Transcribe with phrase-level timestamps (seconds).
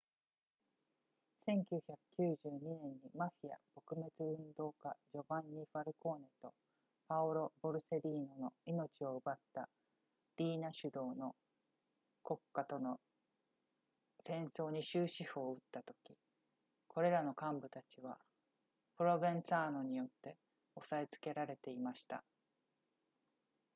[1.47, 6.55] 「1992年にマフィア撲滅運動家ジョヴァンニ・ファルコーネと
[7.07, 9.69] パオロ・ボルセリーノの命を奪った
[10.37, 11.35] リイナ主導の
[12.23, 12.99] 国家との
[14.25, 16.17] 戦争に終止符を打ったとき、
[16.87, 18.17] これらの幹部たちは
[18.97, 20.35] プロヴェンツァーノによって
[20.73, 22.23] 抑え付けられていました」